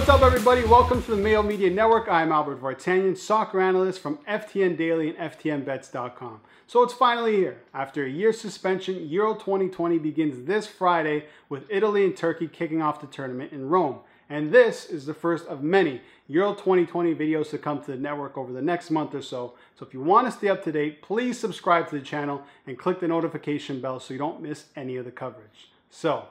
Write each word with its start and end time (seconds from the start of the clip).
What's 0.00 0.08
up, 0.08 0.22
everybody? 0.22 0.64
Welcome 0.64 1.02
to 1.02 1.10
the 1.10 1.18
Mayo 1.18 1.42
Media 1.42 1.68
Network. 1.68 2.08
I'm 2.08 2.32
Albert 2.32 2.62
Vartanian, 2.62 3.18
soccer 3.18 3.60
analyst 3.60 4.00
from 4.00 4.16
FTN 4.26 4.78
Daily 4.78 5.10
and 5.10 5.18
FTNBets.com. 5.18 6.40
So 6.66 6.82
it's 6.82 6.94
finally 6.94 7.36
here. 7.36 7.60
After 7.74 8.06
a 8.06 8.08
year 8.08 8.32
suspension, 8.32 9.06
Euro 9.10 9.34
2020 9.34 9.98
begins 9.98 10.46
this 10.46 10.66
Friday 10.66 11.26
with 11.50 11.66
Italy 11.68 12.02
and 12.02 12.16
Turkey 12.16 12.48
kicking 12.48 12.80
off 12.80 13.02
the 13.02 13.08
tournament 13.08 13.52
in 13.52 13.68
Rome. 13.68 13.98
And 14.30 14.50
this 14.50 14.86
is 14.86 15.04
the 15.04 15.12
first 15.12 15.46
of 15.48 15.62
many 15.62 16.00
Euro 16.28 16.54
2020 16.54 17.14
videos 17.14 17.50
to 17.50 17.58
come 17.58 17.82
to 17.82 17.90
the 17.90 17.98
network 17.98 18.38
over 18.38 18.54
the 18.54 18.62
next 18.62 18.90
month 18.90 19.14
or 19.14 19.20
so. 19.20 19.52
So 19.78 19.84
if 19.84 19.92
you 19.92 20.00
want 20.00 20.26
to 20.26 20.32
stay 20.32 20.48
up 20.48 20.64
to 20.64 20.72
date, 20.72 21.02
please 21.02 21.38
subscribe 21.38 21.90
to 21.90 21.98
the 21.98 22.04
channel 22.04 22.42
and 22.66 22.78
click 22.78 23.00
the 23.00 23.08
notification 23.08 23.82
bell 23.82 24.00
so 24.00 24.14
you 24.14 24.18
don't 24.18 24.40
miss 24.40 24.64
any 24.74 24.96
of 24.96 25.04
the 25.04 25.10
coverage. 25.10 25.68
So, 25.90 26.28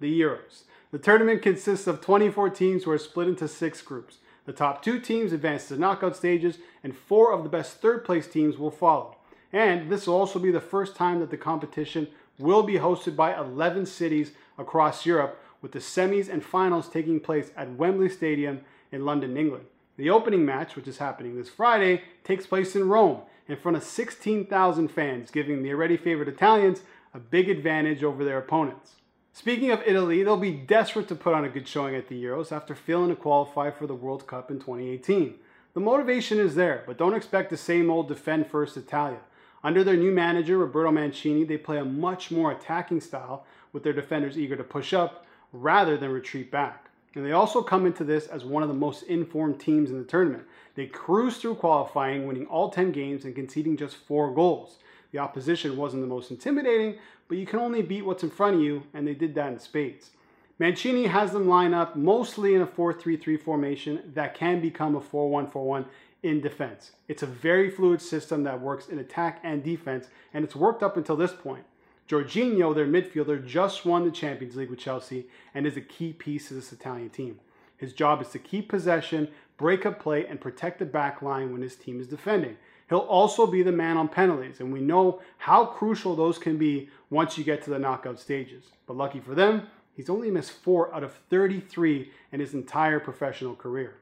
the 0.00 0.20
Euros. 0.20 0.64
The 0.92 0.98
tournament 0.98 1.42
consists 1.42 1.86
of 1.86 2.00
24 2.00 2.50
teams 2.50 2.84
who 2.84 2.92
are 2.92 2.98
split 2.98 3.26
into 3.26 3.48
six 3.48 3.82
groups. 3.82 4.18
The 4.44 4.52
top 4.52 4.82
two 4.82 5.00
teams 5.00 5.32
advance 5.32 5.66
to 5.66 5.74
the 5.74 5.80
knockout 5.80 6.16
stages, 6.16 6.58
and 6.84 6.96
four 6.96 7.32
of 7.32 7.42
the 7.42 7.48
best 7.48 7.80
third 7.80 8.04
place 8.04 8.28
teams 8.28 8.56
will 8.56 8.70
follow. 8.70 9.16
And 9.52 9.90
this 9.90 10.06
will 10.06 10.14
also 10.14 10.38
be 10.38 10.52
the 10.52 10.60
first 10.60 10.94
time 10.94 11.18
that 11.18 11.30
the 11.30 11.36
competition 11.36 12.06
will 12.38 12.62
be 12.62 12.74
hosted 12.74 13.16
by 13.16 13.36
11 13.36 13.86
cities 13.86 14.32
across 14.58 15.04
Europe, 15.04 15.42
with 15.60 15.72
the 15.72 15.80
semis 15.80 16.28
and 16.28 16.44
finals 16.44 16.88
taking 16.88 17.18
place 17.18 17.50
at 17.56 17.72
Wembley 17.72 18.08
Stadium 18.08 18.60
in 18.92 19.04
London, 19.04 19.36
England. 19.36 19.64
The 19.96 20.10
opening 20.10 20.44
match, 20.44 20.76
which 20.76 20.86
is 20.86 20.98
happening 20.98 21.36
this 21.36 21.48
Friday, 21.48 22.02
takes 22.22 22.46
place 22.46 22.76
in 22.76 22.88
Rome 22.88 23.22
in 23.48 23.56
front 23.56 23.76
of 23.76 23.82
16,000 23.82 24.88
fans, 24.88 25.30
giving 25.30 25.62
the 25.62 25.72
already 25.72 25.96
favored 25.96 26.28
Italians 26.28 26.82
a 27.14 27.18
big 27.18 27.48
advantage 27.48 28.04
over 28.04 28.24
their 28.24 28.38
opponents. 28.38 28.96
Speaking 29.38 29.70
of 29.70 29.82
Italy, 29.84 30.22
they'll 30.22 30.38
be 30.38 30.50
desperate 30.50 31.08
to 31.08 31.14
put 31.14 31.34
on 31.34 31.44
a 31.44 31.50
good 31.50 31.68
showing 31.68 31.94
at 31.94 32.08
the 32.08 32.24
Euros 32.24 32.50
after 32.50 32.74
failing 32.74 33.10
to 33.10 33.14
qualify 33.14 33.70
for 33.70 33.86
the 33.86 33.94
World 33.94 34.26
Cup 34.26 34.50
in 34.50 34.58
2018. 34.58 35.34
The 35.74 35.80
motivation 35.80 36.38
is 36.38 36.54
there, 36.54 36.84
but 36.86 36.96
don't 36.96 37.12
expect 37.12 37.50
the 37.50 37.58
same 37.58 37.90
old 37.90 38.08
defend 38.08 38.46
first 38.46 38.78
Italia. 38.78 39.18
Under 39.62 39.84
their 39.84 39.98
new 39.98 40.10
manager, 40.10 40.56
Roberto 40.56 40.90
Mancini, 40.90 41.44
they 41.44 41.58
play 41.58 41.76
a 41.76 41.84
much 41.84 42.30
more 42.30 42.50
attacking 42.50 43.02
style 43.02 43.44
with 43.74 43.82
their 43.82 43.92
defenders 43.92 44.38
eager 44.38 44.56
to 44.56 44.64
push 44.64 44.94
up 44.94 45.26
rather 45.52 45.98
than 45.98 46.12
retreat 46.12 46.50
back. 46.50 46.88
And 47.14 47.22
they 47.22 47.32
also 47.32 47.62
come 47.62 47.84
into 47.84 48.04
this 48.04 48.28
as 48.28 48.42
one 48.42 48.62
of 48.62 48.70
the 48.70 48.74
most 48.74 49.02
informed 49.02 49.60
teams 49.60 49.90
in 49.90 49.98
the 49.98 50.04
tournament. 50.04 50.44
They 50.76 50.86
cruised 50.86 51.42
through 51.42 51.56
qualifying, 51.56 52.26
winning 52.26 52.46
all 52.46 52.70
10 52.70 52.90
games 52.90 53.26
and 53.26 53.34
conceding 53.34 53.76
just 53.76 53.96
four 53.96 54.34
goals. 54.34 54.76
The 55.12 55.18
opposition 55.18 55.76
wasn't 55.76 56.02
the 56.02 56.08
most 56.08 56.30
intimidating, 56.30 56.98
but 57.28 57.38
you 57.38 57.46
can 57.46 57.58
only 57.58 57.82
beat 57.82 58.04
what's 58.04 58.22
in 58.22 58.30
front 58.30 58.56
of 58.56 58.62
you, 58.62 58.84
and 58.94 59.06
they 59.06 59.14
did 59.14 59.34
that 59.34 59.52
in 59.52 59.58
spades. 59.58 60.10
Mancini 60.58 61.06
has 61.06 61.32
them 61.32 61.48
line 61.48 61.74
up 61.74 61.96
mostly 61.96 62.54
in 62.54 62.62
a 62.62 62.66
4-3-3 62.66 63.40
formation 63.40 64.12
that 64.14 64.34
can 64.34 64.60
become 64.60 64.94
a 64.94 65.00
4-1-4-1 65.00 65.84
in 66.22 66.40
defense. 66.40 66.92
It's 67.08 67.22
a 67.22 67.26
very 67.26 67.70
fluid 67.70 68.00
system 68.00 68.42
that 68.44 68.60
works 68.60 68.88
in 68.88 68.98
attack 68.98 69.40
and 69.42 69.62
defense, 69.62 70.08
and 70.32 70.44
it's 70.44 70.56
worked 70.56 70.82
up 70.82 70.96
until 70.96 71.16
this 71.16 71.32
point. 71.32 71.64
Jorginho, 72.08 72.74
their 72.74 72.86
midfielder, 72.86 73.44
just 73.44 73.84
won 73.84 74.04
the 74.04 74.10
Champions 74.10 74.56
League 74.56 74.70
with 74.70 74.78
Chelsea 74.78 75.26
and 75.54 75.66
is 75.66 75.76
a 75.76 75.80
key 75.80 76.12
piece 76.12 76.50
of 76.50 76.56
this 76.56 76.72
Italian 76.72 77.10
team. 77.10 77.40
His 77.76 77.92
job 77.92 78.22
is 78.22 78.28
to 78.28 78.38
keep 78.38 78.68
possession, 78.68 79.28
break 79.58 79.84
up 79.84 80.00
play, 80.00 80.26
and 80.26 80.40
protect 80.40 80.78
the 80.78 80.86
back 80.86 81.20
line 81.20 81.52
when 81.52 81.62
his 81.62 81.76
team 81.76 82.00
is 82.00 82.06
defending. 82.06 82.56
He'll 82.88 82.98
also 82.98 83.46
be 83.46 83.62
the 83.62 83.72
man 83.72 83.96
on 83.96 84.08
penalties, 84.08 84.60
and 84.60 84.72
we 84.72 84.80
know 84.80 85.20
how 85.38 85.64
crucial 85.64 86.14
those 86.14 86.38
can 86.38 86.56
be 86.56 86.88
once 87.10 87.36
you 87.36 87.44
get 87.44 87.62
to 87.64 87.70
the 87.70 87.78
knockout 87.78 88.20
stages. 88.20 88.64
But 88.86 88.96
lucky 88.96 89.20
for 89.20 89.34
them, 89.34 89.68
he's 89.94 90.08
only 90.08 90.30
missed 90.30 90.52
4 90.52 90.94
out 90.94 91.02
of 91.02 91.12
33 91.28 92.10
in 92.32 92.40
his 92.40 92.54
entire 92.54 93.00
professional 93.00 93.56
career. 93.56 93.96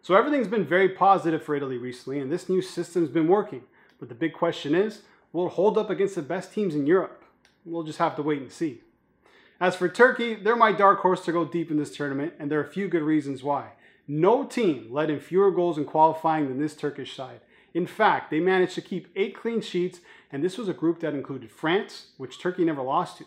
So 0.00 0.14
everything's 0.14 0.48
been 0.48 0.64
very 0.64 0.88
positive 0.88 1.42
for 1.42 1.54
Italy 1.54 1.76
recently, 1.76 2.18
and 2.20 2.32
this 2.32 2.48
new 2.48 2.62
system's 2.62 3.10
been 3.10 3.28
working. 3.28 3.62
But 4.00 4.08
the 4.08 4.14
big 4.14 4.32
question 4.32 4.74
is, 4.74 5.02
will 5.32 5.46
it 5.46 5.52
hold 5.52 5.76
up 5.76 5.90
against 5.90 6.14
the 6.14 6.22
best 6.22 6.52
teams 6.52 6.74
in 6.74 6.86
Europe? 6.86 7.22
We'll 7.64 7.84
just 7.84 7.98
have 7.98 8.16
to 8.16 8.22
wait 8.22 8.40
and 8.40 8.50
see. 8.50 8.80
As 9.60 9.76
for 9.76 9.88
Turkey, 9.88 10.34
they're 10.34 10.56
my 10.56 10.72
dark 10.72 11.00
horse 11.00 11.24
to 11.26 11.32
go 11.32 11.44
deep 11.44 11.70
in 11.70 11.76
this 11.76 11.94
tournament, 11.94 12.32
and 12.38 12.50
there 12.50 12.58
are 12.58 12.64
a 12.64 12.68
few 12.68 12.88
good 12.88 13.02
reasons 13.02 13.44
why. 13.44 13.72
No 14.08 14.44
team 14.44 14.88
led 14.90 15.08
in 15.08 15.20
fewer 15.20 15.52
goals 15.52 15.78
in 15.78 15.84
qualifying 15.84 16.48
than 16.48 16.58
this 16.58 16.74
Turkish 16.74 17.14
side. 17.14 17.40
In 17.74 17.86
fact, 17.86 18.30
they 18.30 18.40
managed 18.40 18.74
to 18.74 18.82
keep 18.82 19.08
eight 19.16 19.34
clean 19.34 19.60
sheets, 19.60 20.00
and 20.30 20.42
this 20.42 20.58
was 20.58 20.68
a 20.68 20.74
group 20.74 21.00
that 21.00 21.14
included 21.14 21.50
France, 21.50 22.08
which 22.16 22.38
Turkey 22.38 22.64
never 22.64 22.82
lost 22.82 23.18
to. 23.18 23.24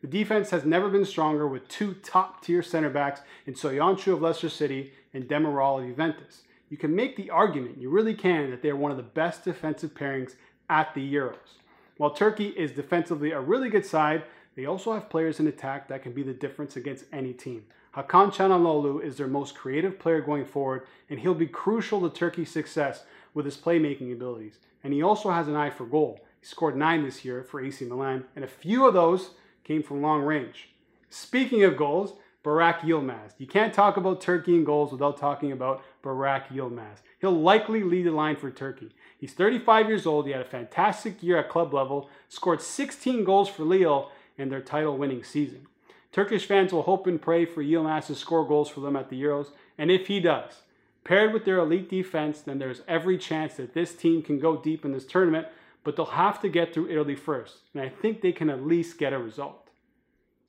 The 0.00 0.06
defense 0.06 0.50
has 0.50 0.64
never 0.64 0.88
been 0.88 1.04
stronger 1.04 1.46
with 1.46 1.68
two 1.68 1.94
top 1.94 2.42
tier 2.42 2.62
center 2.62 2.88
backs 2.88 3.20
in 3.46 3.54
Söyüncü 3.54 4.12
of 4.12 4.22
Leicester 4.22 4.48
City 4.48 4.92
and 5.12 5.24
Demiral 5.24 5.80
of 5.80 5.86
Juventus. 5.86 6.42
You 6.70 6.76
can 6.76 6.94
make 6.94 7.16
the 7.16 7.30
argument, 7.30 7.78
you 7.78 7.90
really 7.90 8.14
can, 8.14 8.50
that 8.50 8.62
they 8.62 8.70
are 8.70 8.76
one 8.76 8.92
of 8.92 8.96
the 8.96 9.02
best 9.02 9.44
defensive 9.44 9.92
pairings 9.92 10.36
at 10.70 10.94
the 10.94 11.14
Euros. 11.14 11.58
While 11.96 12.12
Turkey 12.12 12.48
is 12.48 12.72
defensively 12.72 13.32
a 13.32 13.40
really 13.40 13.68
good 13.68 13.84
side, 13.84 14.22
they 14.56 14.64
also 14.64 14.94
have 14.94 15.10
players 15.10 15.40
in 15.40 15.48
attack 15.48 15.88
that 15.88 16.02
can 16.02 16.12
be 16.12 16.22
the 16.22 16.32
difference 16.32 16.76
against 16.76 17.04
any 17.12 17.32
team. 17.32 17.64
Hakan 17.94 18.32
Çalhanoğlu 18.32 19.04
is 19.04 19.16
their 19.16 19.26
most 19.26 19.56
creative 19.56 19.98
player 19.98 20.20
going 20.20 20.44
forward, 20.44 20.86
and 21.10 21.18
he'll 21.18 21.34
be 21.34 21.46
crucial 21.46 22.00
to 22.00 22.16
Turkey's 22.16 22.50
success 22.50 23.04
with 23.34 23.44
his 23.44 23.56
playmaking 23.56 24.12
abilities. 24.12 24.58
And 24.82 24.92
he 24.92 25.02
also 25.02 25.30
has 25.30 25.48
an 25.48 25.56
eye 25.56 25.70
for 25.70 25.84
goal. 25.84 26.20
He 26.40 26.46
scored 26.46 26.76
nine 26.76 27.04
this 27.04 27.24
year 27.24 27.42
for 27.42 27.60
AC 27.60 27.84
Milan, 27.84 28.24
and 28.34 28.44
a 28.44 28.48
few 28.48 28.86
of 28.86 28.94
those 28.94 29.30
came 29.64 29.82
from 29.82 30.02
long 30.02 30.22
range. 30.22 30.70
Speaking 31.10 31.64
of 31.64 31.76
goals, 31.76 32.14
Burak 32.42 32.80
Yilmaz. 32.80 33.34
You 33.36 33.46
can't 33.46 33.74
talk 33.74 33.98
about 33.98 34.20
Turkey 34.20 34.56
and 34.56 34.64
goals 34.64 34.92
without 34.92 35.18
talking 35.18 35.52
about 35.52 35.82
Burak 36.02 36.48
Yilmaz. 36.48 37.02
He'll 37.20 37.38
likely 37.38 37.82
lead 37.82 38.06
the 38.06 38.12
line 38.12 38.36
for 38.36 38.50
Turkey. 38.50 38.94
He's 39.18 39.34
35 39.34 39.88
years 39.88 40.06
old. 40.06 40.24
He 40.24 40.32
had 40.32 40.40
a 40.40 40.46
fantastic 40.46 41.22
year 41.22 41.36
at 41.36 41.50
club 41.50 41.74
level, 41.74 42.08
scored 42.28 42.62
16 42.62 43.24
goals 43.24 43.50
for 43.50 43.64
Lille 43.64 44.10
in 44.38 44.48
their 44.48 44.62
title 44.62 44.96
winning 44.96 45.22
season. 45.22 45.66
Turkish 46.12 46.46
fans 46.46 46.72
will 46.72 46.82
hope 46.82 47.06
and 47.06 47.20
pray 47.20 47.44
for 47.44 47.62
Yilmaz 47.62 48.06
to 48.06 48.14
score 48.14 48.46
goals 48.46 48.70
for 48.70 48.80
them 48.80 48.96
at 48.96 49.10
the 49.10 49.22
Euros, 49.22 49.48
and 49.76 49.90
if 49.90 50.06
he 50.06 50.18
does, 50.18 50.62
Paired 51.04 51.32
with 51.32 51.44
their 51.44 51.58
elite 51.58 51.88
defense, 51.88 52.40
then 52.40 52.58
there's 52.58 52.82
every 52.86 53.16
chance 53.16 53.54
that 53.54 53.74
this 53.74 53.94
team 53.94 54.22
can 54.22 54.38
go 54.38 54.56
deep 54.56 54.84
in 54.84 54.92
this 54.92 55.06
tournament, 55.06 55.48
but 55.82 55.96
they'll 55.96 56.06
have 56.06 56.40
to 56.42 56.48
get 56.48 56.74
through 56.74 56.90
Italy 56.90 57.14
first, 57.14 57.60
and 57.72 57.82
I 57.82 57.88
think 57.88 58.20
they 58.20 58.32
can 58.32 58.50
at 58.50 58.66
least 58.66 58.98
get 58.98 59.12
a 59.12 59.18
result. 59.18 59.70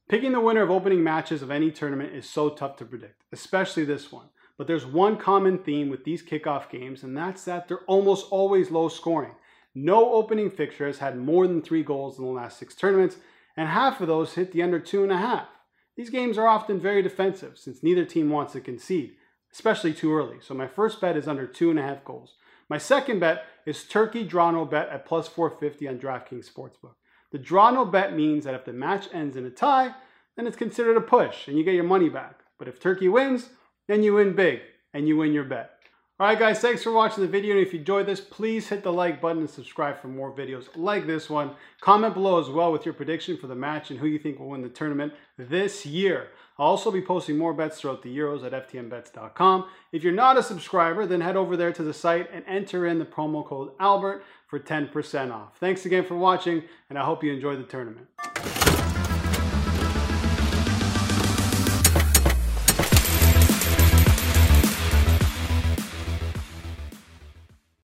Picking 0.09 0.33
the 0.33 0.41
winner 0.41 0.61
of 0.61 0.69
opening 0.69 1.03
matches 1.03 1.41
of 1.41 1.51
any 1.51 1.71
tournament 1.71 2.13
is 2.13 2.29
so 2.29 2.49
tough 2.49 2.75
to 2.77 2.85
predict, 2.85 3.23
especially 3.31 3.85
this 3.85 4.11
one. 4.11 4.27
But 4.57 4.67
there's 4.67 4.85
one 4.85 5.15
common 5.15 5.57
theme 5.57 5.89
with 5.89 6.03
these 6.03 6.21
kickoff 6.21 6.69
games, 6.69 7.01
and 7.01 7.17
that's 7.17 7.45
that 7.45 7.67
they're 7.67 7.79
almost 7.87 8.27
always 8.29 8.69
low 8.69 8.89
scoring. 8.89 9.31
No 9.73 10.13
opening 10.13 10.51
fixture 10.51 10.85
has 10.85 10.99
had 10.99 11.17
more 11.17 11.47
than 11.47 11.61
three 11.61 11.81
goals 11.81 12.19
in 12.19 12.25
the 12.25 12.31
last 12.31 12.59
six 12.59 12.75
tournaments, 12.75 13.15
and 13.55 13.69
half 13.69 14.01
of 14.01 14.07
those 14.07 14.33
hit 14.33 14.51
the 14.51 14.61
under 14.61 14.79
two 14.79 15.03
and 15.03 15.13
a 15.13 15.17
half. 15.17 15.47
These 15.95 16.09
games 16.09 16.37
are 16.37 16.47
often 16.47 16.79
very 16.79 17.01
defensive 17.01 17.57
since 17.57 17.81
neither 17.81 18.05
team 18.05 18.29
wants 18.29 18.53
to 18.53 18.59
concede 18.59 19.15
especially 19.53 19.93
too 19.93 20.13
early. 20.13 20.37
So 20.41 20.53
my 20.53 20.67
first 20.67 21.01
bet 21.01 21.17
is 21.17 21.27
under 21.27 21.45
two 21.45 21.69
and 21.69 21.79
a 21.79 21.83
half 21.83 22.05
goals. 22.05 22.35
My 22.69 22.77
second 22.77 23.19
bet 23.19 23.45
is 23.65 23.83
Turkey 23.83 24.23
draw 24.23 24.51
no 24.51 24.65
bet 24.65 24.89
at 24.89 25.05
plus 25.05 25.27
450 25.27 25.87
on 25.87 25.99
DraftKings 25.99 26.51
Sportsbook. 26.51 26.95
The 27.31 27.37
draw 27.37 27.71
no 27.71 27.85
bet 27.85 28.15
means 28.15 28.45
that 28.45 28.55
if 28.55 28.65
the 28.65 28.73
match 28.73 29.07
ends 29.13 29.35
in 29.35 29.45
a 29.45 29.49
tie, 29.49 29.93
then 30.35 30.47
it's 30.47 30.55
considered 30.55 30.97
a 30.97 31.01
push 31.01 31.47
and 31.47 31.57
you 31.57 31.63
get 31.63 31.75
your 31.75 31.83
money 31.83 32.09
back. 32.09 32.39
But 32.57 32.67
if 32.67 32.79
Turkey 32.79 33.09
wins, 33.09 33.49
then 33.87 34.03
you 34.03 34.13
win 34.13 34.35
big 34.35 34.61
and 34.93 35.07
you 35.07 35.17
win 35.17 35.33
your 35.33 35.43
bet. 35.43 35.80
Alright 36.21 36.37
guys, 36.37 36.59
thanks 36.59 36.83
for 36.83 36.91
watching 36.91 37.23
the 37.23 37.27
video 37.27 37.57
and 37.57 37.65
if 37.65 37.73
you 37.73 37.79
enjoyed 37.79 38.05
this, 38.05 38.21
please 38.21 38.69
hit 38.69 38.83
the 38.83 38.93
like 38.93 39.19
button 39.19 39.39
and 39.39 39.49
subscribe 39.49 39.99
for 39.99 40.07
more 40.07 40.31
videos 40.31 40.67
like 40.75 41.07
this 41.07 41.31
one. 41.31 41.55
Comment 41.79 42.13
below 42.13 42.39
as 42.39 42.47
well 42.47 42.71
with 42.71 42.85
your 42.85 42.93
prediction 42.93 43.37
for 43.37 43.47
the 43.47 43.55
match 43.55 43.89
and 43.89 43.99
who 43.99 44.05
you 44.05 44.19
think 44.19 44.37
will 44.37 44.49
win 44.49 44.61
the 44.61 44.69
tournament 44.69 45.13
this 45.39 45.83
year. 45.83 46.27
I'll 46.59 46.67
also 46.67 46.91
be 46.91 47.01
posting 47.01 47.39
more 47.39 47.55
bets 47.55 47.81
throughout 47.81 48.03
the 48.03 48.15
Euros 48.15 48.45
at 48.45 48.51
ftnbets.com. 48.69 49.65
If 49.91 50.03
you're 50.03 50.13
not 50.13 50.37
a 50.37 50.43
subscriber, 50.43 51.07
then 51.07 51.21
head 51.21 51.37
over 51.37 51.57
there 51.57 51.73
to 51.73 51.81
the 51.81 51.91
site 51.91 52.29
and 52.31 52.45
enter 52.47 52.85
in 52.85 52.99
the 52.99 53.05
promo 53.05 53.43
code 53.43 53.71
ALBERT 53.79 54.21
for 54.45 54.59
10% 54.59 55.31
off. 55.33 55.57
Thanks 55.59 55.87
again 55.87 56.05
for 56.05 56.15
watching 56.15 56.61
and 56.91 56.99
I 56.99 57.03
hope 57.03 57.23
you 57.23 57.33
enjoy 57.33 57.55
the 57.55 57.63
tournament. 57.63 58.05